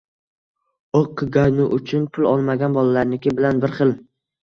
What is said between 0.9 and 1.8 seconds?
o‘qigani